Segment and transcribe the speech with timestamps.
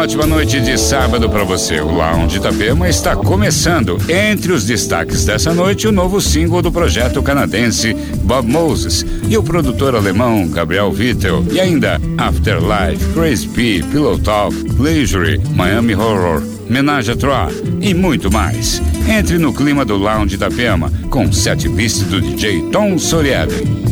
[0.00, 1.78] ótima noite de sábado para você.
[1.78, 3.98] O Lounge Itapema está começando.
[4.08, 7.92] Entre os destaques dessa noite, o novo single do projeto canadense
[8.22, 11.44] Bob Moses e o produtor alemão Gabriel Vittel.
[11.52, 18.32] E ainda Afterlife, Crazy P, Pillow Talk, Leisure, Miami Horror, Menage a Trois e muito
[18.32, 18.80] mais.
[19.06, 23.89] Entre no clima do Lounge Itapema com sete beats do DJ Tom Soriano.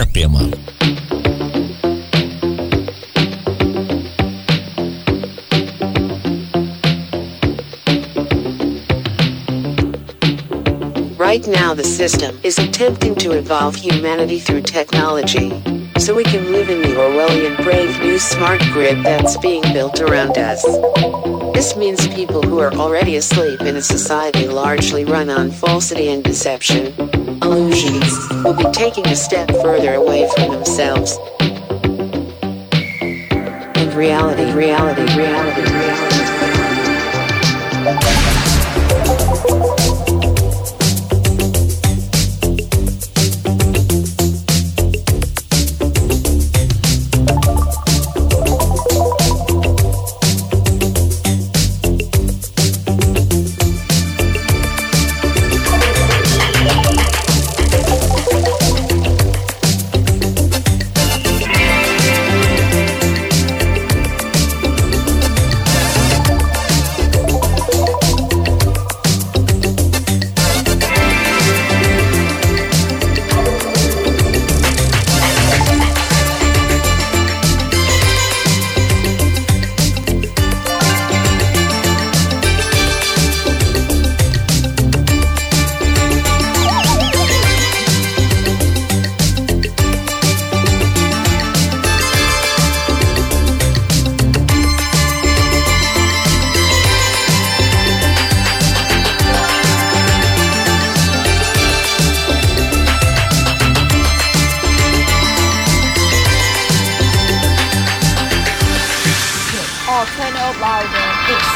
[0.00, 0.50] Itapema.
[11.18, 15.50] Right now the system is attempting to evolve humanity through technology.
[15.98, 20.38] So we can live in the Orwellian brave new smart grid that's being built around
[20.38, 20.64] us.
[21.52, 26.24] This means people who are already asleep in a society largely run on falsity and
[26.24, 26.94] deception,
[27.42, 31.18] illusions, will be taking a step further away from themselves.
[33.76, 36.20] And reality, reality, reality, reality.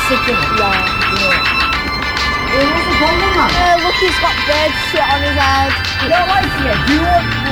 [0.09, 0.37] sickening.
[0.61, 0.69] Yeah.
[1.17, 1.65] yeah.
[2.55, 3.51] It was a problem, man.
[3.57, 5.73] Oh, look, he's got bird shit on his head.
[6.05, 6.79] You don't like it?
[6.87, 7.44] do you want...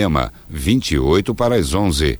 [0.00, 2.18] Itapema, 28 para as 11.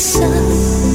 [0.00, 0.89] 失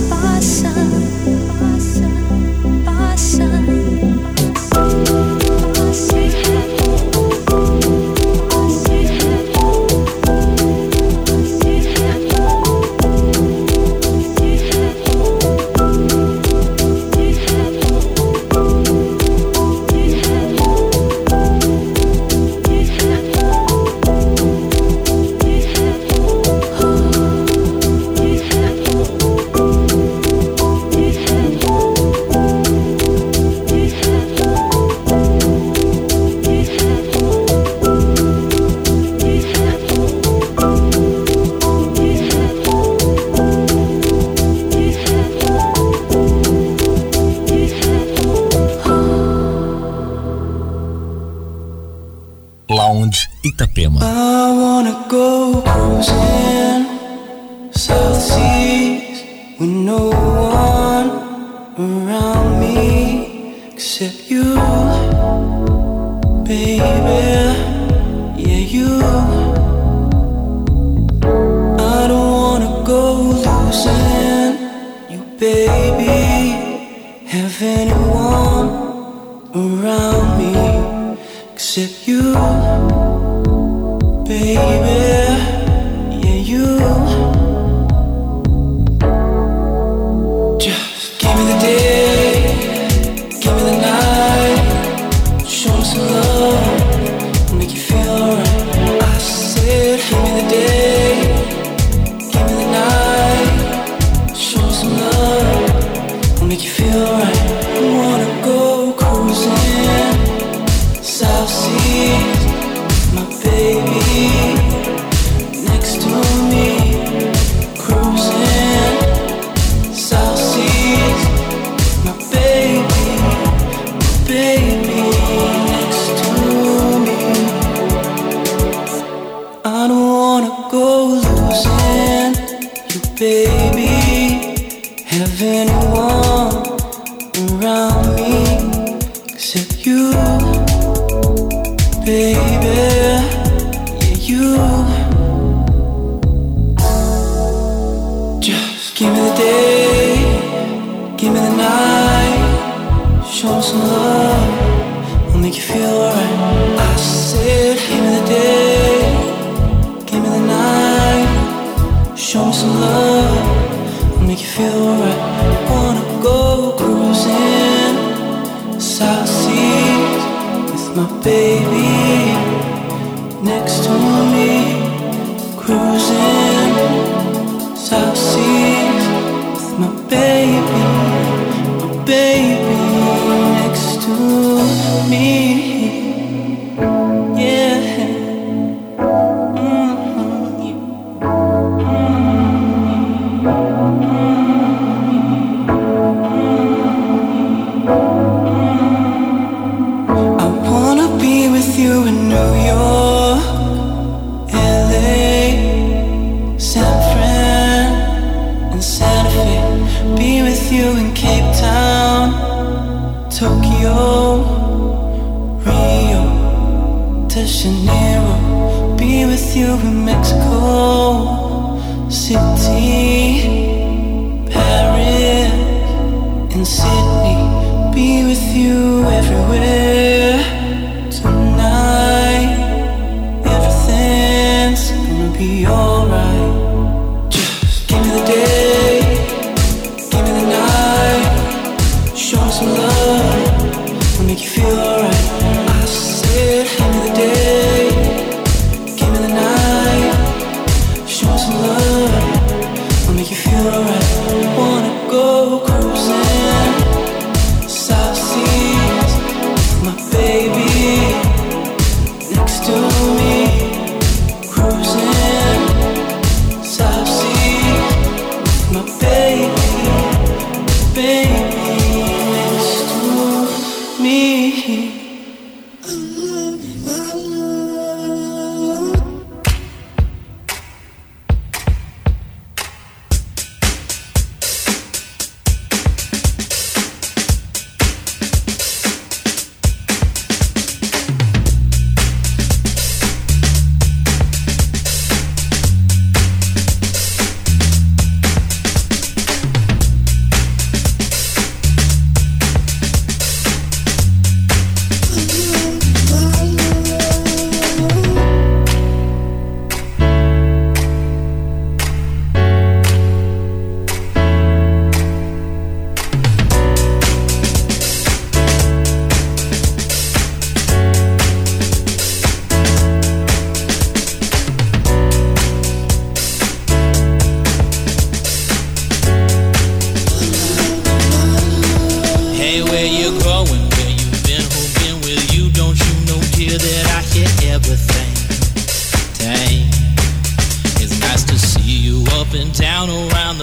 [222.56, 223.25] tea.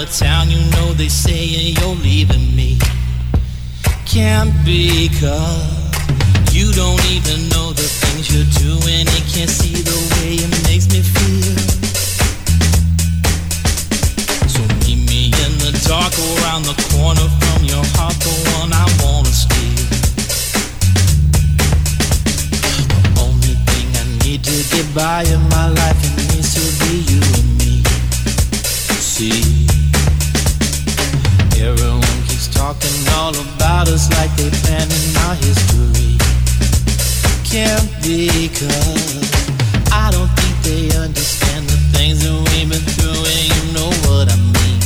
[0.03, 2.76] The town, you know they say you're leaving me.
[4.05, 9.94] Can't be cause you don't even know the things you're doing and can't see the
[10.11, 11.55] way it makes me feel.
[14.50, 18.82] So meet me in the dark around the corner from your heart, the one I
[19.07, 19.86] wanna steal.
[22.90, 27.07] The only thing I need to get by in my life it needs to be
[27.07, 27.84] you and me.
[28.98, 29.72] See
[32.73, 36.16] talking all about us like they planning our history.
[37.45, 39.29] Can't be cause
[39.93, 44.33] I don't think they understand the things that we've been through, and you know what
[44.33, 44.81] I mean.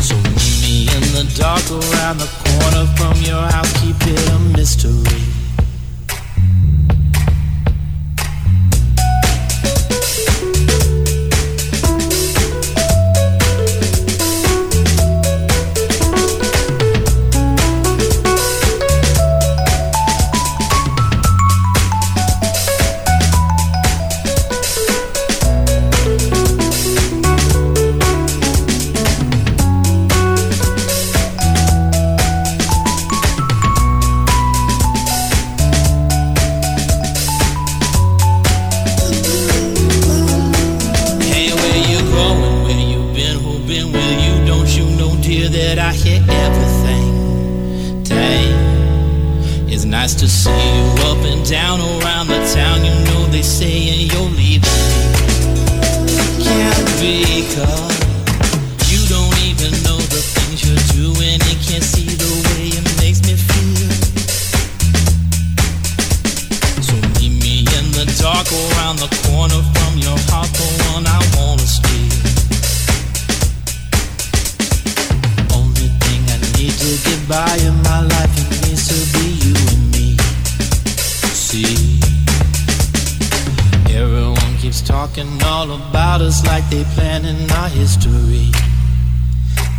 [0.00, 4.38] So meet me in the dark around the corner from your house, keep it a
[4.56, 5.27] mystery.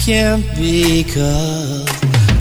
[0.10, 1.86] Can't be cause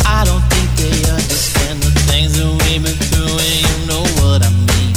[0.06, 4.40] I don't think they understand the things that we've been through, and you know what
[4.40, 4.94] I mean.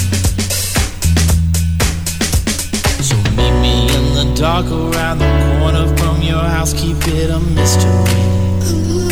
[3.04, 5.28] So meet me in the dark around the
[5.60, 7.92] corner from your house, keep it a mystery.
[7.92, 9.11] Lounge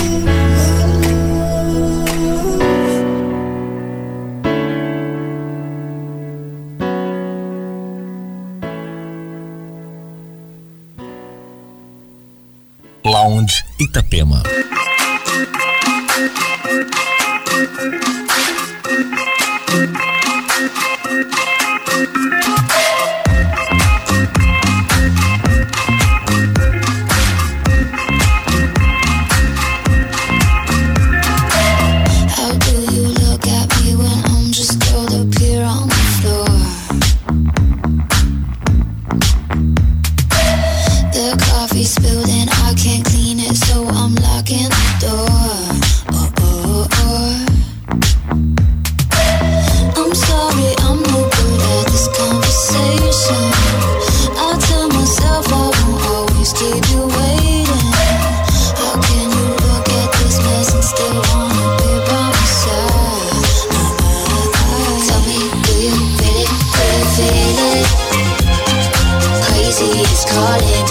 [13.79, 14.43] Itapema.
[70.41, 70.88] I've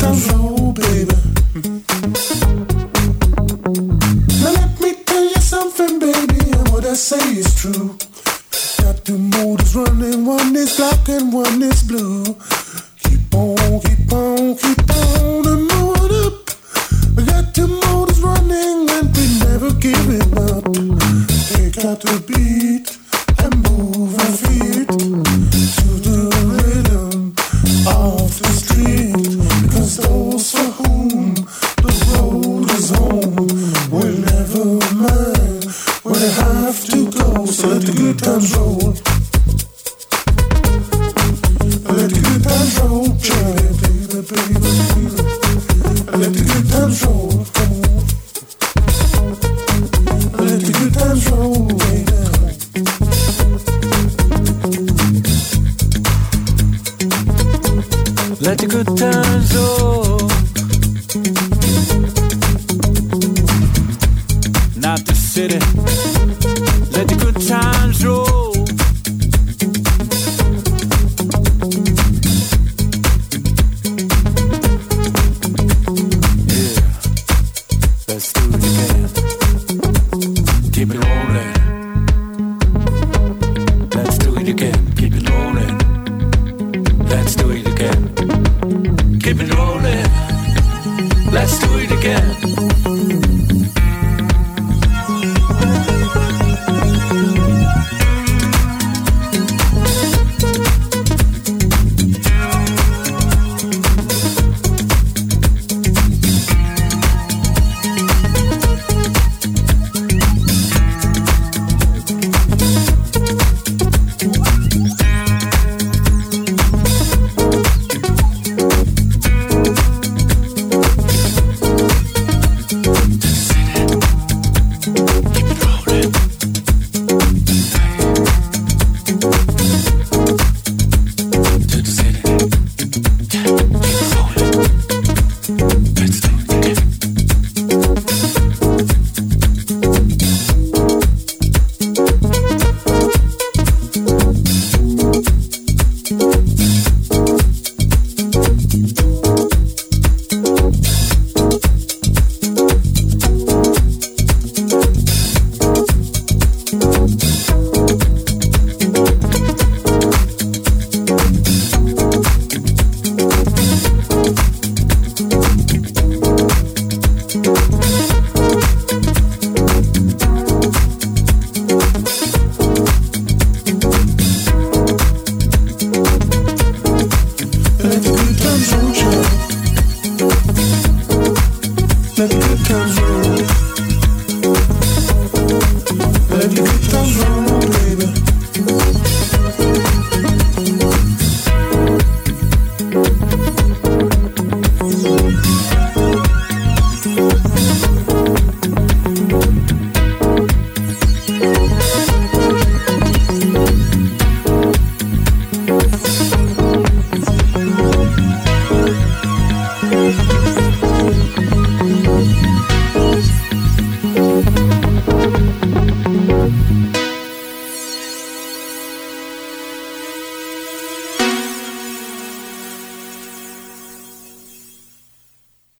[0.00, 0.57] Let